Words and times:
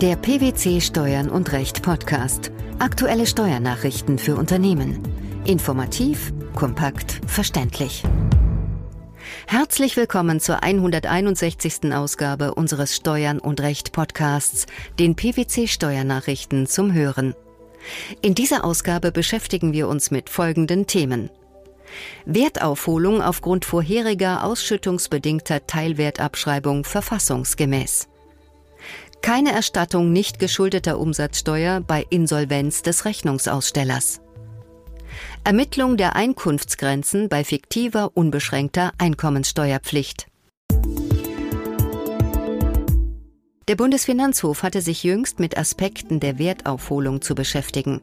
Der 0.00 0.14
PwC 0.14 0.80
Steuern 0.80 1.28
und 1.28 1.50
Recht 1.50 1.82
Podcast. 1.82 2.52
Aktuelle 2.78 3.26
Steuernachrichten 3.26 4.20
für 4.20 4.36
Unternehmen. 4.36 5.02
Informativ, 5.44 6.32
kompakt, 6.54 7.20
verständlich. 7.26 8.04
Herzlich 9.48 9.96
willkommen 9.96 10.38
zur 10.38 10.62
161. 10.62 11.92
Ausgabe 11.92 12.54
unseres 12.54 12.94
Steuern 12.94 13.40
und 13.40 13.60
Recht 13.60 13.90
Podcasts, 13.90 14.66
den 15.00 15.16
PwC 15.16 15.66
Steuernachrichten 15.66 16.68
zum 16.68 16.92
Hören. 16.92 17.34
In 18.22 18.36
dieser 18.36 18.64
Ausgabe 18.64 19.10
beschäftigen 19.10 19.72
wir 19.72 19.88
uns 19.88 20.12
mit 20.12 20.30
folgenden 20.30 20.86
Themen. 20.86 21.28
Wertaufholung 22.24 23.20
aufgrund 23.20 23.64
vorheriger 23.64 24.44
ausschüttungsbedingter 24.44 25.66
Teilwertabschreibung 25.66 26.84
verfassungsgemäß. 26.84 28.06
Keine 29.22 29.52
Erstattung 29.52 30.12
nicht 30.12 30.38
geschuldeter 30.38 30.98
Umsatzsteuer 30.98 31.80
bei 31.80 32.06
Insolvenz 32.10 32.82
des 32.82 33.04
Rechnungsausstellers. 33.04 34.20
Ermittlung 35.44 35.96
der 35.96 36.16
Einkunftsgrenzen 36.16 37.28
bei 37.28 37.44
fiktiver 37.44 38.10
unbeschränkter 38.14 38.92
Einkommenssteuerpflicht. 38.98 40.26
Der 43.68 43.76
Bundesfinanzhof 43.76 44.62
hatte 44.62 44.80
sich 44.80 45.04
jüngst 45.04 45.40
mit 45.40 45.58
Aspekten 45.58 46.20
der 46.20 46.38
Wertaufholung 46.38 47.20
zu 47.20 47.34
beschäftigen. 47.34 48.00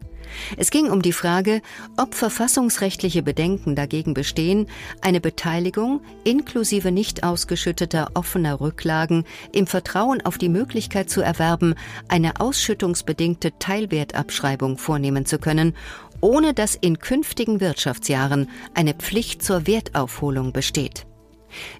Es 0.57 0.69
ging 0.69 0.91
um 0.91 1.01
die 1.01 1.11
Frage, 1.11 1.63
ob 1.97 2.13
verfassungsrechtliche 2.13 3.23
Bedenken 3.23 3.75
dagegen 3.75 4.13
bestehen, 4.13 4.67
eine 5.01 5.19
Beteiligung 5.19 6.01
inklusive 6.23 6.91
nicht 6.91 7.23
ausgeschütteter 7.23 8.11
offener 8.13 8.61
Rücklagen 8.61 9.23
im 9.53 9.65
Vertrauen 9.65 10.23
auf 10.23 10.37
die 10.37 10.49
Möglichkeit 10.49 11.09
zu 11.09 11.21
erwerben, 11.21 11.73
eine 12.07 12.39
ausschüttungsbedingte 12.39 13.57
Teilwertabschreibung 13.57 14.77
vornehmen 14.77 15.25
zu 15.25 15.39
können, 15.39 15.75
ohne 16.21 16.53
dass 16.53 16.75
in 16.75 16.99
künftigen 16.99 17.59
Wirtschaftsjahren 17.59 18.51
eine 18.75 18.93
Pflicht 18.93 19.41
zur 19.41 19.65
Wertaufholung 19.65 20.53
besteht. 20.53 21.07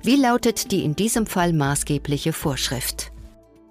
Wie 0.02 0.16
lautet 0.16 0.72
die 0.72 0.83
in 0.83 0.95
diesem 0.95 1.27
Fall 1.27 1.53
maßgebliche 1.53 2.33
Vorschrift? 2.33 3.11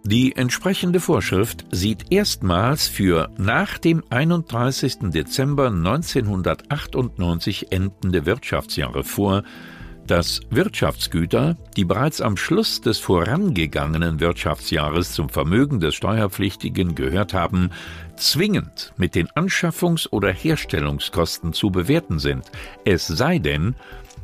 Die 0.06 0.36
entsprechende 0.36 1.00
Vorschrift 1.00 1.64
sieht 1.70 2.12
erstmals 2.12 2.88
für 2.88 3.30
nach 3.38 3.78
dem 3.78 4.04
31. 4.10 4.96
Dezember 5.04 5.68
1998 5.68 7.72
endende 7.72 8.26
Wirtschaftsjahre 8.26 9.02
vor, 9.02 9.44
dass 10.06 10.42
Wirtschaftsgüter, 10.50 11.56
die 11.78 11.86
bereits 11.86 12.20
am 12.20 12.36
Schluss 12.36 12.82
des 12.82 12.98
vorangegangenen 12.98 14.20
Wirtschaftsjahres 14.20 15.14
zum 15.14 15.30
Vermögen 15.30 15.80
des 15.80 15.94
Steuerpflichtigen 15.94 16.94
gehört 16.94 17.32
haben, 17.32 17.70
zwingend 18.16 18.92
mit 18.98 19.14
den 19.14 19.28
Anschaffungs- 19.28 20.10
oder 20.10 20.30
Herstellungskosten 20.30 21.54
zu 21.54 21.70
bewerten 21.70 22.18
sind, 22.18 22.44
es 22.84 23.06
sei 23.06 23.38
denn, 23.38 23.74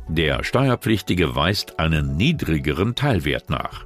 der 0.07 0.43
Steuerpflichtige 0.43 1.35
weist 1.35 1.79
einen 1.79 2.17
niedrigeren 2.17 2.93
Teilwert 2.93 3.49
nach. 3.49 3.85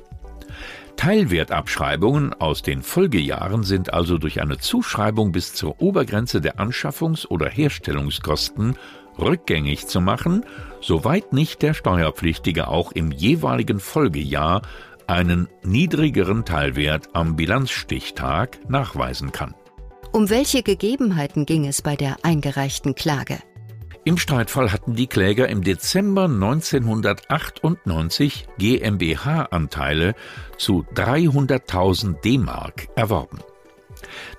Teilwertabschreibungen 0.98 2.34
aus 2.34 2.62
den 2.62 2.82
Folgejahren 2.82 3.64
sind 3.64 3.94
also 3.94 4.18
durch 4.18 4.42
eine 4.42 4.58
Zuschreibung 4.58 5.32
bis 5.32 5.54
zur 5.54 5.82
Obergrenze 5.82 6.42
der 6.42 6.58
Anschaffungs- 6.58 7.28
oder 7.28 7.50
Herstellungskosten 7.50 8.76
rückgängig 9.20 9.88
zu 9.88 10.02
machen, 10.02 10.46
soweit 10.82 11.34
nicht 11.34 11.62
der 11.62 11.74
Steuerpflichtige 11.74 12.68
auch 12.68 12.92
im 12.92 13.12
jeweiligen 13.12 13.80
Folgejahr 13.80 14.62
einen 15.08 15.48
niedrigeren 15.64 16.46
Teilwert 16.46 17.10
am 17.14 17.36
Bilanzstichtag 17.36 18.60
nachweisen 18.70 19.32
kann. 19.32 19.54
Um 20.12 20.30
welche 20.30 20.64
Gegebenheiten 20.64 21.46
ging 21.46 21.66
es 21.66 21.82
bei 21.82 21.96
der 21.96 22.18
eingereichten 22.24 22.96
Klage? 22.96 23.40
Im 24.08 24.20
Streitfall 24.20 24.72
hatten 24.72 24.94
die 24.94 25.08
Kläger 25.08 25.50
im 25.50 25.64
Dezember 25.64 26.26
1998 26.26 28.46
GmbH-Anteile 28.60 30.14
zu 30.60 30.86
300.000 30.94 32.22
D-Mark 32.22 32.88
erworben. 32.96 33.40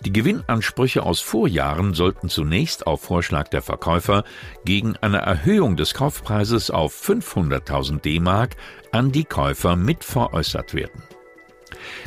Die 0.05 0.13
Gewinnansprüche 0.13 1.03
aus 1.03 1.21
Vorjahren 1.21 1.95
sollten 1.95 2.29
zunächst 2.29 2.87
auf 2.87 3.03
Vorschlag 3.03 3.49
der 3.49 3.63
Verkäufer 3.63 4.23
gegen 4.65 4.97
eine 4.99 5.19
Erhöhung 5.19 5.75
des 5.75 5.95
Kaufpreises 5.95 6.71
auf 6.71 6.95
500.000 6.95 8.03
D-Mark 8.03 8.55
an 8.93 9.11
die 9.11 9.25
Käufer 9.25 9.75
mitveräußert 9.75 10.75
werden. 10.75 11.03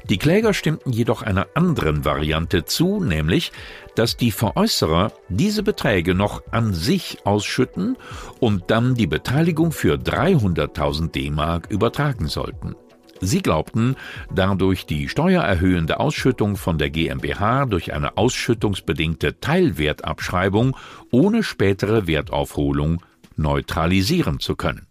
Die 0.10 0.18
Kläger 0.18 0.54
stimmten 0.54 0.92
jedoch 0.92 1.22
einer 1.22 1.48
anderen 1.54 2.06
Variante 2.06 2.66
zu, 2.66 3.04
nämlich, 3.04 3.52
dass 3.96 4.18
die 4.18 4.32
Veräußerer 4.32 5.12
diese 5.30 5.64
Beträge 5.64 6.16
noch 6.16 6.44
an 6.52 6.74
sich 6.74 7.20
ausschütten 7.26 7.98
und 8.40 8.72
dann 8.72 8.96
die 8.96 9.08
Beteiligung 9.08 9.72
für 9.72 9.96
300.000 9.96 11.12
D-Mark 11.12 11.68
übertragen 11.70 12.28
sollten. 12.28 12.76
Sie 13.22 13.42
glaubten, 13.42 13.96
dadurch 14.34 14.86
die 14.86 15.10
steuererhöhende 15.10 16.00
Ausschüttung 16.00 16.56
von 16.56 16.78
der 16.78 16.90
GmbH 16.90 17.66
durch 17.66 17.94
eine 17.94 18.18
ausschüttungsbedingte 18.18 19.40
Teilwertabschreibung 19.40 20.76
ohne 21.12 21.44
spätere 21.44 22.08
Wertaufholung 22.08 23.02
neutralisieren 23.36 24.40
zu 24.40 24.56
können. 24.56 24.89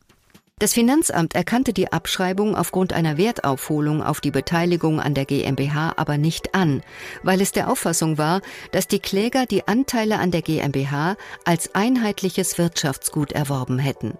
Das 0.58 0.74
Finanzamt 0.74 1.36
erkannte 1.36 1.72
die 1.72 1.92
Abschreibung 1.92 2.56
aufgrund 2.56 2.92
einer 2.92 3.16
Wertaufholung 3.16 4.02
auf 4.02 4.20
die 4.20 4.32
Beteiligung 4.32 5.00
an 5.00 5.14
der 5.14 5.24
GmbH 5.24 5.94
aber 5.96 6.18
nicht 6.18 6.54
an, 6.54 6.82
weil 7.22 7.40
es 7.40 7.52
der 7.52 7.70
Auffassung 7.70 8.18
war, 8.18 8.40
dass 8.72 8.88
die 8.88 8.98
Kläger 8.98 9.46
die 9.46 9.68
Anteile 9.68 10.18
an 10.18 10.32
der 10.32 10.42
GmbH 10.42 11.16
als 11.44 11.76
einheitliches 11.76 12.58
Wirtschaftsgut 12.58 13.30
erworben 13.32 13.78
hätten. 13.78 14.14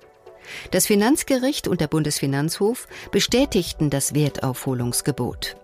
Das 0.71 0.87
Finanzgericht 0.87 1.66
und 1.66 1.81
der 1.81 1.88
Bundesfinanzhof 1.88 2.87
bestätigten 3.10 3.91
das 3.91 4.15
Wertaufholungsgebot. 4.15 5.56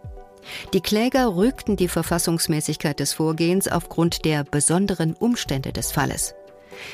Die 0.72 0.80
Kläger 0.80 1.36
rügten 1.36 1.76
die 1.76 1.88
Verfassungsmäßigkeit 1.88 2.98
des 2.98 3.12
Vorgehens 3.12 3.68
aufgrund 3.68 4.24
der 4.24 4.42
besonderen 4.44 5.14
Umstände 5.14 5.72
des 5.72 5.92
Falles. 5.92 6.34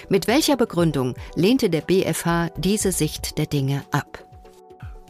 Mit 0.09 0.27
welcher 0.27 0.57
Begründung 0.57 1.15
lehnte 1.35 1.71
der 1.71 1.81
BfH 1.81 2.51
diese 2.57 2.93
Sicht 2.93 3.39
der 3.39 3.47
Dinge 3.47 3.85
ab? 3.91 4.25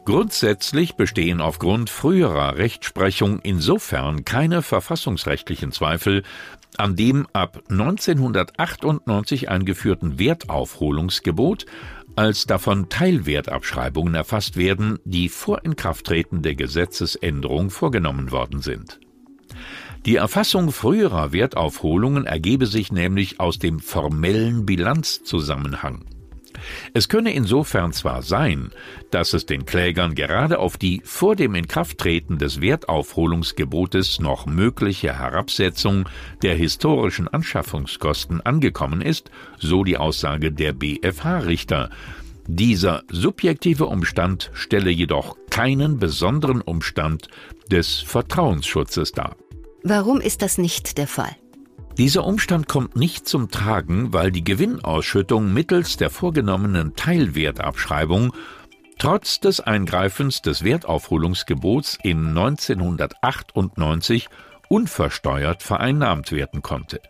Grundsätzlich 0.04 0.96
bestehen 0.96 1.40
aufgrund 1.40 1.90
früherer 1.90 2.56
Rechtsprechung 2.56 3.38
insofern 3.40 4.24
keine 4.24 4.62
verfassungsrechtlichen 4.62 5.72
Zweifel 5.72 6.22
an 6.76 6.96
dem 6.96 7.26
ab 7.32 7.62
1998 7.68 9.50
eingeführten 9.50 10.18
Wertaufholungsgebot, 10.18 11.66
als 12.16 12.46
davon 12.46 12.88
Teilwertabschreibungen 12.88 14.14
erfasst 14.14 14.56
werden, 14.56 14.98
die 15.04 15.28
vor 15.28 15.64
Inkrafttreten 15.64 16.42
der 16.42 16.54
Gesetzesänderung 16.54 17.70
vorgenommen 17.70 18.30
worden 18.32 18.62
sind. 18.62 18.98
Die 20.06 20.16
Erfassung 20.16 20.72
früherer 20.72 21.32
Wertaufholungen 21.32 22.24
ergebe 22.24 22.64
sich 22.64 22.90
nämlich 22.90 23.38
aus 23.38 23.58
dem 23.58 23.80
formellen 23.80 24.64
Bilanzzusammenhang. 24.64 26.06
Es 26.94 27.08
könne 27.08 27.32
insofern 27.32 27.92
zwar 27.92 28.22
sein, 28.22 28.70
dass 29.10 29.34
es 29.34 29.44
den 29.46 29.66
Klägern 29.66 30.14
gerade 30.14 30.58
auf 30.58 30.78
die 30.78 31.02
vor 31.04 31.36
dem 31.36 31.54
Inkrafttreten 31.54 32.38
des 32.38 32.60
Wertaufholungsgebotes 32.60 34.20
noch 34.20 34.46
mögliche 34.46 35.18
Herabsetzung 35.18 36.08
der 36.42 36.54
historischen 36.54 37.28
Anschaffungskosten 37.28 38.40
angekommen 38.40 39.02
ist, 39.02 39.30
so 39.58 39.84
die 39.84 39.98
Aussage 39.98 40.50
der 40.50 40.72
BfH-Richter. 40.72 41.90
Dieser 42.46 43.02
subjektive 43.10 43.86
Umstand 43.86 44.50
stelle 44.54 44.90
jedoch 44.90 45.36
keinen 45.50 45.98
besonderen 45.98 46.62
Umstand 46.62 47.28
des 47.70 48.00
Vertrauensschutzes 48.00 49.12
dar. 49.12 49.36
Warum 49.82 50.20
ist 50.20 50.42
das 50.42 50.58
nicht 50.58 50.98
der 50.98 51.06
Fall? 51.06 51.34
Dieser 51.96 52.24
Umstand 52.24 52.68
kommt 52.68 52.96
nicht 52.96 53.28
zum 53.28 53.50
Tragen, 53.50 54.12
weil 54.12 54.30
die 54.30 54.44
Gewinnausschüttung 54.44 55.52
mittels 55.52 55.96
der 55.96 56.10
vorgenommenen 56.10 56.94
Teilwertabschreibung 56.96 58.32
trotz 58.98 59.40
des 59.40 59.60
Eingreifens 59.60 60.42
des 60.42 60.62
Wertaufholungsgebots 60.62 61.98
in 62.02 62.28
1998 62.28 64.28
unversteuert 64.68 65.62
vereinnahmt 65.62 66.32
werden 66.32 66.62
konnte. 66.62 67.00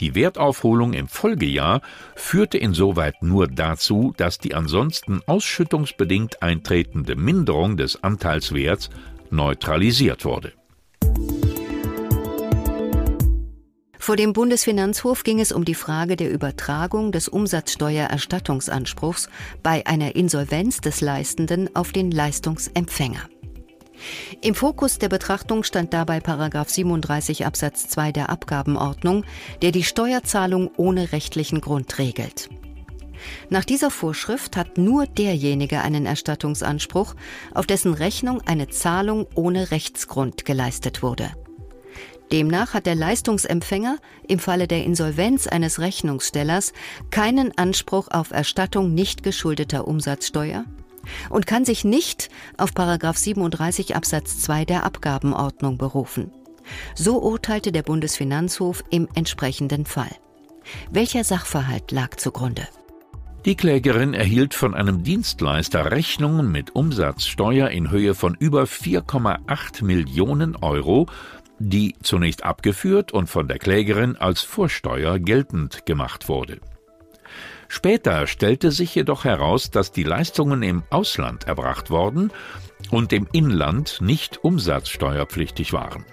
Die 0.00 0.14
Wertaufholung 0.14 0.92
im 0.92 1.08
Folgejahr 1.08 1.80
führte 2.14 2.58
insoweit 2.58 3.22
nur 3.22 3.48
dazu, 3.48 4.12
dass 4.16 4.38
die 4.38 4.54
ansonsten 4.54 5.20
ausschüttungsbedingt 5.26 6.42
eintretende 6.42 7.16
Minderung 7.16 7.76
des 7.76 8.02
Anteilswerts 8.02 8.90
neutralisiert 9.30 10.24
wurde. 10.24 10.52
Vor 14.02 14.16
dem 14.16 14.32
Bundesfinanzhof 14.32 15.22
ging 15.22 15.38
es 15.38 15.52
um 15.52 15.64
die 15.64 15.76
Frage 15.76 16.16
der 16.16 16.28
Übertragung 16.28 17.12
des 17.12 17.28
Umsatzsteuererstattungsanspruchs 17.28 19.28
bei 19.62 19.86
einer 19.86 20.16
Insolvenz 20.16 20.80
des 20.80 21.00
Leistenden 21.00 21.76
auf 21.76 21.92
den 21.92 22.10
Leistungsempfänger. 22.10 23.28
Im 24.40 24.56
Fokus 24.56 24.98
der 24.98 25.08
Betrachtung 25.08 25.62
stand 25.62 25.94
dabei 25.94 26.18
Paragraph 26.18 26.68
37 26.68 27.46
Absatz 27.46 27.86
2 27.90 28.10
der 28.10 28.28
Abgabenordnung, 28.28 29.24
der 29.62 29.70
die 29.70 29.84
Steuerzahlung 29.84 30.72
ohne 30.76 31.12
rechtlichen 31.12 31.60
Grund 31.60 32.00
regelt. 32.00 32.48
Nach 33.50 33.64
dieser 33.64 33.92
Vorschrift 33.92 34.56
hat 34.56 34.78
nur 34.78 35.06
derjenige 35.06 35.80
einen 35.80 36.06
Erstattungsanspruch, 36.06 37.14
auf 37.54 37.68
dessen 37.68 37.94
Rechnung 37.94 38.40
eine 38.46 38.66
Zahlung 38.66 39.28
ohne 39.36 39.70
Rechtsgrund 39.70 40.44
geleistet 40.44 41.04
wurde. 41.04 41.30
Demnach 42.32 42.72
hat 42.72 42.86
der 42.86 42.94
Leistungsempfänger 42.94 43.98
im 44.26 44.38
Falle 44.38 44.66
der 44.66 44.84
Insolvenz 44.84 45.46
eines 45.46 45.80
Rechnungsstellers 45.80 46.72
keinen 47.10 47.56
Anspruch 47.58 48.08
auf 48.10 48.30
Erstattung 48.30 48.94
nicht 48.94 49.22
geschuldeter 49.22 49.86
Umsatzsteuer 49.86 50.64
und 51.28 51.46
kann 51.46 51.66
sich 51.66 51.84
nicht 51.84 52.30
auf 52.56 52.72
37 52.74 53.94
Absatz 53.94 54.40
2 54.40 54.64
der 54.64 54.84
Abgabenordnung 54.84 55.76
berufen. 55.76 56.32
So 56.94 57.20
urteilte 57.20 57.70
der 57.70 57.82
Bundesfinanzhof 57.82 58.82
im 58.88 59.08
entsprechenden 59.14 59.84
Fall. 59.84 60.10
Welcher 60.90 61.24
Sachverhalt 61.24 61.90
lag 61.90 62.16
zugrunde? 62.16 62.66
Die 63.44 63.56
Klägerin 63.56 64.14
erhielt 64.14 64.54
von 64.54 64.72
einem 64.72 65.02
Dienstleister 65.02 65.90
Rechnungen 65.90 66.52
mit 66.52 66.76
Umsatzsteuer 66.76 67.70
in 67.70 67.90
Höhe 67.90 68.14
von 68.14 68.36
über 68.38 68.62
4,8 68.62 69.84
Millionen 69.84 70.54
Euro 70.54 71.08
die 71.62 71.94
zunächst 72.02 72.44
abgeführt 72.44 73.12
und 73.12 73.28
von 73.28 73.46
der 73.46 73.58
Klägerin 73.58 74.16
als 74.16 74.42
Vorsteuer 74.42 75.18
geltend 75.18 75.86
gemacht 75.86 76.28
wurde. 76.28 76.58
Später 77.68 78.26
stellte 78.26 78.70
sich 78.70 78.94
jedoch 78.94 79.24
heraus, 79.24 79.70
dass 79.70 79.92
die 79.92 80.02
Leistungen 80.02 80.62
im 80.62 80.82
Ausland 80.90 81.44
erbracht 81.44 81.88
worden 81.88 82.30
und 82.90 83.12
im 83.12 83.26
Inland 83.32 84.00
nicht 84.00 84.44
umsatzsteuerpflichtig 84.44 85.72
waren. 85.72 86.04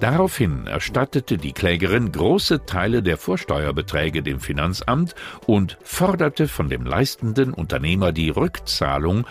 Daraufhin 0.00 0.66
erstattete 0.66 1.38
die 1.38 1.52
Klägerin 1.52 2.12
große 2.12 2.66
Teile 2.66 3.02
der 3.02 3.16
Vorsteuerbeträge 3.16 4.22
dem 4.22 4.40
Finanzamt 4.40 5.14
und 5.46 5.78
forderte 5.82 6.48
von 6.48 6.68
dem 6.68 6.84
leistenden 6.84 7.52
Unternehmer 7.52 8.12
die 8.12 8.30
Rückzahlung 8.30 9.26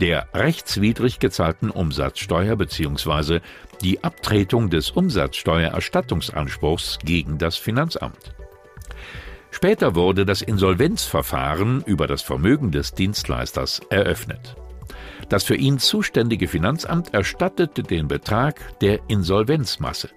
der 0.00 0.28
rechtswidrig 0.34 1.18
gezahlten 1.18 1.70
Umsatzsteuer 1.70 2.56
bzw. 2.56 3.40
die 3.82 4.02
Abtretung 4.02 4.70
des 4.70 4.90
Umsatzsteuererstattungsanspruchs 4.90 6.98
gegen 7.04 7.38
das 7.38 7.56
Finanzamt. 7.56 8.34
Später 9.50 9.94
wurde 9.94 10.24
das 10.24 10.42
Insolvenzverfahren 10.42 11.82
über 11.84 12.06
das 12.06 12.22
Vermögen 12.22 12.70
des 12.70 12.94
Dienstleisters 12.94 13.80
eröffnet. 13.90 14.56
Das 15.28 15.44
für 15.44 15.56
ihn 15.56 15.78
zuständige 15.78 16.48
Finanzamt 16.48 17.14
erstattete 17.14 17.82
den 17.82 18.08
Betrag 18.08 18.78
der 18.80 19.00
Insolvenzmasse. 19.08 20.10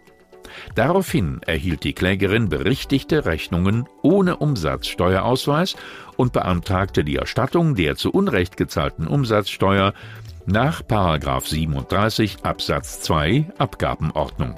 Daraufhin 0.76 1.42
erhielt 1.46 1.84
die 1.84 1.94
Klägerin 1.94 2.50
berichtigte 2.50 3.26
Rechnungen 3.26 3.88
ohne 4.02 4.38
Umsatzsteuerausweis 4.38 5.76
und 6.18 6.34
beantragte 6.34 7.04
die 7.04 7.16
Erstattung 7.16 7.76
der 7.76 7.96
zu 7.96 8.12
Unrecht 8.12 8.58
gezahlten 8.58 9.08
Umsatzsteuer 9.08 9.94
nach 10.46 10.82
37 10.82 12.44
Absatz 12.44 13.02
2 13.02 13.52
Abgabenordnung. 13.58 14.56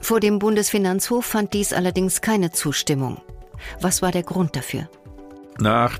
Vor 0.00 0.20
dem 0.20 0.38
Bundesfinanzhof 0.38 1.24
fand 1.24 1.52
dies 1.52 1.72
allerdings 1.72 2.20
keine 2.20 2.50
Zustimmung. 2.50 3.20
Was 3.80 4.02
war 4.02 4.10
der 4.10 4.24
Grund 4.24 4.56
dafür? 4.56 4.88
Nach 5.58 5.98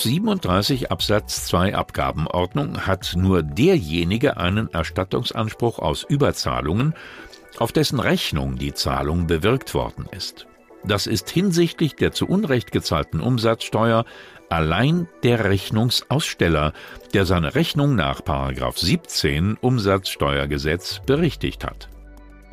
37 0.00 0.90
Absatz 0.90 1.46
2 1.46 1.74
Abgabenordnung 1.74 2.86
hat 2.86 3.14
nur 3.16 3.42
derjenige 3.42 4.36
einen 4.36 4.72
Erstattungsanspruch 4.72 5.78
aus 5.78 6.04
Überzahlungen, 6.04 6.94
auf 7.58 7.72
dessen 7.72 8.00
Rechnung 8.00 8.56
die 8.56 8.74
Zahlung 8.74 9.26
bewirkt 9.26 9.74
worden 9.74 10.06
ist. 10.10 10.46
Das 10.84 11.06
ist 11.06 11.30
hinsichtlich 11.30 11.96
der 11.96 12.12
zu 12.12 12.26
Unrecht 12.26 12.70
gezahlten 12.70 13.20
Umsatzsteuer 13.20 14.04
allein 14.50 15.08
der 15.22 15.44
Rechnungsaussteller, 15.44 16.72
der 17.12 17.26
seine 17.26 17.54
Rechnung 17.54 17.94
nach 17.94 18.20
17 18.76 19.56
Umsatzsteuergesetz 19.60 21.00
berichtigt 21.06 21.64
hat. 21.64 21.88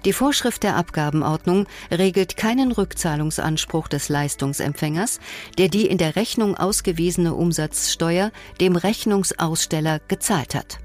Die 0.05 0.13
Vorschrift 0.13 0.63
der 0.63 0.77
Abgabenordnung 0.77 1.67
regelt 1.91 2.35
keinen 2.35 2.71
Rückzahlungsanspruch 2.71 3.87
des 3.87 4.09
Leistungsempfängers, 4.09 5.19
der 5.59 5.67
die 5.67 5.85
in 5.85 5.99
der 5.99 6.15
Rechnung 6.15 6.57
ausgewiesene 6.57 7.35
Umsatzsteuer 7.35 8.31
dem 8.59 8.75
Rechnungsaussteller 8.75 9.99
gezahlt 10.07 10.55
hat. 10.55 10.79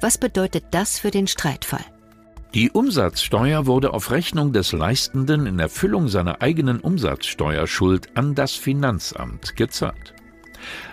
Was 0.00 0.16
bedeutet 0.16 0.66
das 0.70 0.98
für 0.98 1.10
den 1.10 1.26
Streitfall? 1.26 1.84
Die 2.54 2.70
Umsatzsteuer 2.70 3.64
wurde 3.64 3.94
auf 3.94 4.10
Rechnung 4.10 4.52
des 4.52 4.72
Leistenden 4.72 5.46
in 5.46 5.58
Erfüllung 5.58 6.08
seiner 6.08 6.42
eigenen 6.42 6.80
Umsatzsteuerschuld 6.80 8.14
an 8.14 8.34
das 8.34 8.52
Finanzamt 8.52 9.56
gezahlt. 9.56 10.12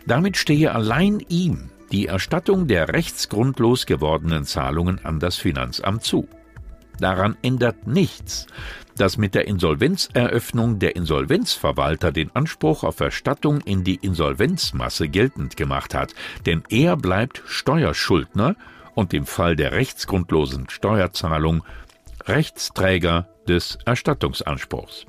Damit 0.07 0.37
stehe 0.37 0.73
allein 0.73 1.19
ihm 1.27 1.69
die 1.91 2.05
Erstattung 2.05 2.67
der 2.67 2.93
rechtsgrundlos 2.93 3.85
gewordenen 3.85 4.45
Zahlungen 4.45 5.03
an 5.03 5.19
das 5.19 5.35
Finanzamt 5.35 6.03
zu. 6.03 6.29
Daran 6.97 7.35
ändert 7.41 7.87
nichts, 7.87 8.47
dass 8.95 9.17
mit 9.17 9.35
der 9.35 9.47
Insolvenzeröffnung 9.47 10.79
der 10.79 10.95
Insolvenzverwalter 10.95 12.13
den 12.13 12.33
Anspruch 12.33 12.85
auf 12.85 13.01
Erstattung 13.01 13.59
in 13.61 13.83
die 13.83 13.95
Insolvenzmasse 13.95 15.09
geltend 15.09 15.57
gemacht 15.57 15.93
hat, 15.93 16.13
denn 16.45 16.63
er 16.69 16.95
bleibt 16.95 17.43
Steuerschuldner 17.45 18.55
und 18.95 19.13
im 19.13 19.25
Fall 19.25 19.55
der 19.55 19.71
rechtsgrundlosen 19.71 20.69
Steuerzahlung 20.69 21.63
Rechtsträger 22.25 23.27
des 23.47 23.77
Erstattungsanspruchs. 23.85 25.05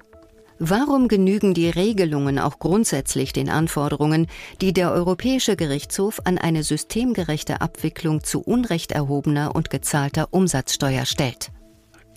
Warum 0.62 1.08
genügen 1.08 1.54
die 1.54 1.70
Regelungen 1.70 2.38
auch 2.38 2.58
grundsätzlich 2.58 3.32
den 3.32 3.48
Anforderungen, 3.48 4.26
die 4.60 4.74
der 4.74 4.92
Europäische 4.92 5.56
Gerichtshof 5.56 6.20
an 6.24 6.36
eine 6.36 6.62
systemgerechte 6.62 7.62
Abwicklung 7.62 8.22
zu 8.22 8.42
Unrecht 8.42 8.92
erhobener 8.92 9.54
und 9.54 9.70
gezahlter 9.70 10.28
Umsatzsteuer 10.32 11.06
stellt? 11.06 11.50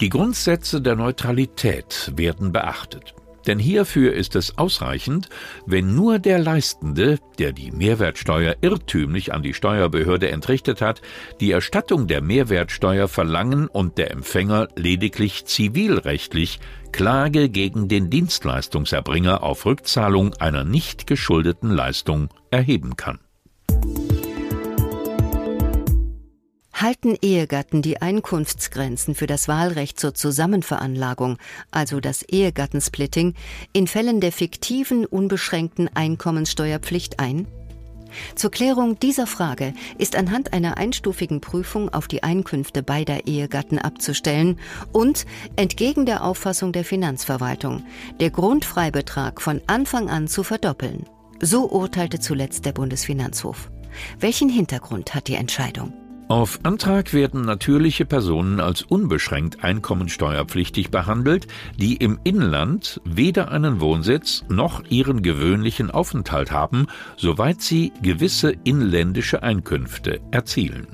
Die 0.02 0.10
Grundsätze 0.10 0.82
der 0.82 0.96
Neutralität 0.96 2.12
werden 2.18 2.52
beachtet. 2.52 3.16
Denn 3.48 3.60
hierfür 3.60 4.14
ist 4.14 4.36
es 4.36 4.58
ausreichend, 4.58 5.30
wenn 5.66 5.96
nur 5.96 6.20
der 6.20 6.40
Leistende, 6.40 7.20
der 7.40 7.52
die 7.52 7.72
Mehrwertsteuer 7.72 8.56
irrtümlich 8.62 9.34
an 9.34 9.44
die 9.44 9.54
Steuerbehörde 9.54 10.30
entrichtet 10.30 10.82
hat, 10.82 11.02
die 11.40 11.52
Erstattung 11.52 12.08
der 12.08 12.22
Mehrwertsteuer 12.22 13.08
verlangen 13.08 13.68
und 13.68 13.98
der 13.98 14.12
Empfänger 14.12 14.70
lediglich 14.76 15.46
zivilrechtlich 15.46 16.60
Klage 16.92 17.50
gegen 17.50 17.88
den 17.88 18.10
Dienstleistungserbringer 18.10 19.44
auf 19.44 19.66
Rückzahlung 19.66 20.34
einer 20.36 20.64
nicht 20.64 21.08
geschuldeten 21.08 21.72
Leistung 21.72 22.30
erheben 22.52 22.96
kann. 22.96 23.20
Halten 26.84 27.16
Ehegatten 27.22 27.82
die 27.82 28.02
Einkunftsgrenzen 28.02 29.16
für 29.16 29.26
das 29.26 29.48
Wahlrecht 29.48 30.00
zur 30.00 30.14
Zusammenveranlagung, 30.14 31.38
also 31.72 32.02
das 32.02 32.24
Ehegattensplitting, 32.24 33.36
in 33.72 33.88
Fällen 33.88 34.20
der 34.20 34.34
fiktiven 34.34 35.06
unbeschränkten 35.06 35.90
Einkommenssteuerpflicht 35.96 37.20
ein? 37.20 37.48
Zur 38.36 38.52
Klärung 38.52 39.00
dieser 39.00 39.28
Frage 39.28 39.74
ist 39.98 40.18
anhand 40.18 40.52
einer 40.52 40.78
einstufigen 40.78 41.40
Prüfung 41.40 41.88
auf 41.90 42.08
die 42.08 42.22
Einkünfte 42.22 42.84
beider 42.84 43.28
Ehegatten 43.28 43.80
abzustellen 43.80 44.60
und, 44.92 45.26
entgegen 45.56 46.06
der 46.06 46.24
Auffassung 46.24 46.74
der 46.74 46.84
Finanzverwaltung, 46.84 47.86
der 48.20 48.30
Grundfreibetrag 48.30 49.42
von 49.42 49.62
Anfang 49.68 50.10
an 50.10 50.28
zu 50.28 50.44
verdoppeln. 50.44 51.06
So 51.42 51.70
urteilte 51.72 52.20
zuletzt 52.20 52.66
der 52.66 52.74
Bundesfinanzhof. 52.74 53.72
Welchen 54.20 54.50
Hintergrund 54.50 55.16
hat 55.16 55.30
die 55.30 55.36
Entscheidung? 55.36 55.94
Auf 56.30 56.62
Antrag 56.64 57.14
werden 57.14 57.42
natürliche 57.42 58.06
Personen 58.06 58.60
als 58.60 58.82
unbeschränkt 58.82 59.64
einkommensteuerpflichtig 59.64 60.90
behandelt, 60.90 61.48
die 61.78 61.98
im 61.98 62.18
Inland 62.24 63.02
weder 63.04 63.52
einen 63.52 63.82
Wohnsitz 63.82 64.44
noch 64.48 64.84
ihren 64.90 65.22
gewöhnlichen 65.22 65.92
Aufenthalt 65.92 66.52
haben, 66.52 66.88
soweit 67.18 67.62
sie 67.62 67.92
gewisse 68.02 68.54
inländische 68.64 69.44
Einkünfte 69.44 70.22
erzielen. 70.32 70.88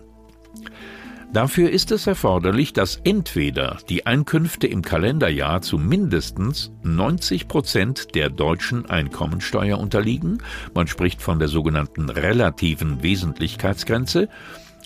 Dafür 1.31 1.69
ist 1.69 1.91
es 1.91 2.07
erforderlich, 2.07 2.73
dass 2.73 2.99
entweder 3.03 3.77
die 3.87 4.07
Einkünfte 4.07 4.65
im 4.65 4.81
Kalenderjahr 4.81 5.61
zu 5.61 5.77
mindestens 5.77 6.71
90 6.81 7.47
Prozent 7.47 8.15
der 8.15 8.31
deutschen 8.31 8.89
Einkommensteuer 8.89 9.77
unterliegen, 9.77 10.39
man 10.73 10.87
spricht 10.87 11.21
von 11.21 11.37
der 11.37 11.47
sogenannten 11.47 12.09
relativen 12.09 13.03
Wesentlichkeitsgrenze, 13.03 14.27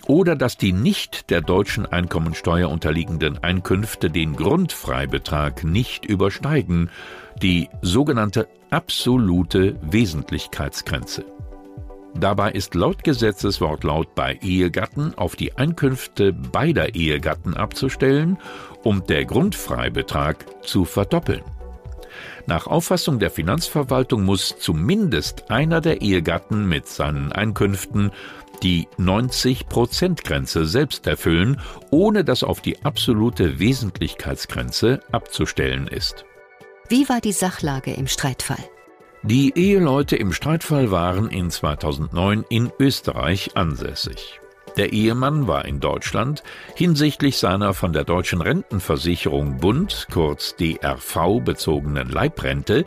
oder 0.07 0.36
dass 0.36 0.57
die 0.57 0.74
nicht 0.74 1.29
der 1.29 1.41
deutschen 1.41 1.86
Einkommensteuer 1.86 2.69
unterliegenden 2.69 3.41
Einkünfte 3.43 4.10
den 4.10 4.36
Grundfreibetrag 4.36 5.63
nicht 5.63 6.05
übersteigen, 6.05 6.89
die 7.41 7.69
sogenannte 7.81 8.48
absolute 8.69 9.75
Wesentlichkeitsgrenze. 9.81 11.25
Dabei 12.15 12.51
ist 12.51 12.75
laut 12.75 13.03
Gesetzeswortlaut 13.03 14.13
bei 14.13 14.38
Ehegatten 14.41 15.13
auf 15.15 15.36
die 15.36 15.57
Einkünfte 15.57 16.31
beider 16.31 16.93
Ehegatten 16.93 17.55
abzustellen, 17.55 18.38
um 18.83 19.05
der 19.07 19.25
Grundfreibetrag 19.25 20.45
zu 20.63 20.86
verdoppeln. 20.86 21.41
Nach 22.45 22.67
Auffassung 22.67 23.19
der 23.19 23.31
Finanzverwaltung 23.31 24.24
muss 24.24 24.55
zumindest 24.60 25.50
einer 25.50 25.81
der 25.81 26.01
Ehegatten 26.01 26.67
mit 26.67 26.88
seinen 26.88 27.31
Einkünften 27.31 28.12
die 28.62 28.88
90-Prozent-Grenze 29.00 30.65
selbst 30.65 31.07
erfüllen, 31.07 31.60
ohne 31.89 32.24
dass 32.24 32.43
auf 32.43 32.62
die 32.62 32.83
absolute 32.83 33.60
Wesentlichkeitsgrenze 33.60 35.00
abzustellen 35.12 35.88
ist. 35.88 36.25
Wie 36.89 37.07
war 37.10 37.22
die 37.22 37.31
Sachlage 37.31 37.91
im 37.91 38.07
Streitfall? 38.07 38.63
Die 39.24 39.53
Eheleute 39.55 40.17
im 40.17 40.33
Streitfall 40.33 40.91
waren 40.91 41.29
in 41.29 41.50
2009 41.50 42.43
in 42.50 42.72
Österreich 42.77 43.55
ansässig. 43.55 44.41
Der 44.77 44.92
Ehemann 44.92 45.48
war 45.48 45.65
in 45.65 45.80
Deutschland 45.80 46.42
hinsichtlich 46.75 47.38
seiner 47.38 47.75
von 47.75 47.94
der 47.94 48.03
Deutschen 48.03 48.42
Rentenversicherung 48.42 49.58
Bund, 49.58 50.08
kurz 50.12 50.56
DRV, 50.56 51.42
bezogenen 51.44 52.10
Leibrente, 52.10 52.86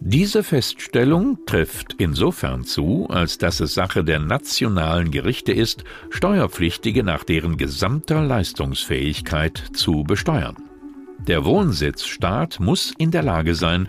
Diese 0.00 0.42
Feststellung 0.42 1.38
trifft 1.46 1.94
insofern 1.96 2.64
zu, 2.64 3.06
als 3.08 3.38
dass 3.38 3.60
es 3.60 3.72
Sache 3.72 4.04
der 4.04 4.18
nationalen 4.18 5.10
Gerichte 5.10 5.52
ist, 5.52 5.84
Steuerpflichtige 6.10 7.02
nach 7.02 7.24
deren 7.24 7.56
gesamter 7.56 8.22
Leistungsfähigkeit 8.22 9.56
zu 9.72 10.04
besteuern. 10.04 10.56
Der 11.26 11.46
Wohnsitzstaat 11.46 12.60
muss 12.60 12.92
in 12.98 13.10
der 13.10 13.22
Lage 13.22 13.54
sein, 13.54 13.88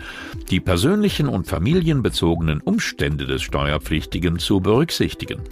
die 0.50 0.60
persönlichen 0.60 1.28
und 1.28 1.46
familienbezogenen 1.46 2.62
Umstände 2.62 3.26
des 3.26 3.42
Steuerpflichtigen 3.42 4.38
zu 4.38 4.60
berücksichtigen. 4.60 5.42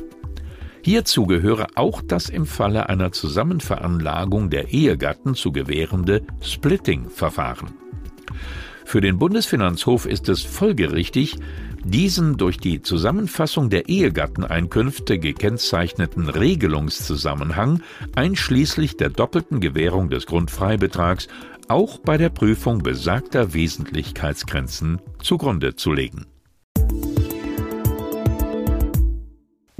Hierzu 0.82 1.26
gehöre 1.26 1.66
auch 1.75 2.02
das 2.02 2.28
im 2.28 2.47
Falle 2.47 2.88
einer 2.88 3.12
Zusammenveranlagung 3.12 4.50
der 4.50 4.73
Ehegatten 4.73 5.35
zu 5.35 5.52
gewährende 5.52 6.23
Splitting-Verfahren. 6.40 7.75
Für 8.85 9.00
den 9.02 9.18
Bundesfinanzhof 9.18 10.06
ist 10.06 10.28
es 10.30 10.42
folgerichtig, 10.42 11.37
diesen 11.85 12.37
durch 12.37 12.58
die 12.58 12.80
Zusammenfassung 12.80 13.70
der 13.70 13.88
Ehegatteneinkünfte 13.88 15.18
gekennzeichneten 15.18 16.28
Regelungszusammenhang 16.28 17.82
einschließlich 18.14 18.97
der 18.97 19.11
doppelten 19.11 19.61
Gewährung 19.61 20.08
des 20.08 20.26
Grundfreibetrags 20.26 21.28
auch 21.68 21.99
bei 21.99 22.16
der 22.16 22.30
Prüfung 22.30 22.78
besagter 22.78 23.52
Wesentlichkeitsgrenzen 23.52 25.00
zugrunde 25.23 25.76
zu 25.76 25.92
legen. 25.92 26.26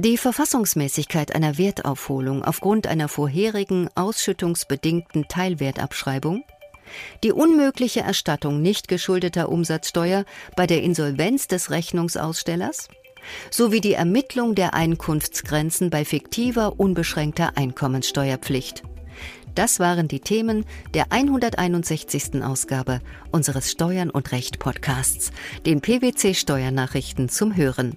Die 0.00 0.16
Verfassungsmäßigkeit 0.16 1.34
einer 1.34 1.58
Wertaufholung 1.58 2.44
aufgrund 2.44 2.86
einer 2.86 3.08
vorherigen 3.08 3.88
ausschüttungsbedingten 3.96 5.26
Teilwertabschreibung, 5.26 6.44
die 7.24 7.32
unmögliche 7.32 8.02
Erstattung 8.02 8.62
nicht 8.62 8.86
geschuldeter 8.86 9.48
Umsatzsteuer 9.48 10.24
bei 10.54 10.68
der 10.68 10.84
Insolvenz 10.84 11.48
des 11.48 11.72
Rechnungsausstellers 11.72 12.86
sowie 13.50 13.80
die 13.80 13.94
Ermittlung 13.94 14.54
der 14.54 14.72
Einkunftsgrenzen 14.72 15.90
bei 15.90 16.04
fiktiver 16.04 16.78
unbeschränkter 16.78 17.56
Einkommenssteuerpflicht. 17.56 18.84
Das 19.56 19.80
waren 19.80 20.06
die 20.06 20.20
Themen 20.20 20.64
der 20.94 21.10
161. 21.10 22.40
Ausgabe 22.44 23.00
unseres 23.32 23.72
Steuern 23.72 24.10
und 24.10 24.30
Recht 24.30 24.60
Podcasts, 24.60 25.32
den 25.66 25.80
PwC 25.80 26.34
Steuernachrichten 26.34 27.28
zum 27.28 27.56
Hören. 27.56 27.96